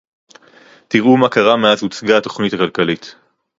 [0.87, 3.15] תראו מה קרה מאז הוצגה התוכנית הכלכלית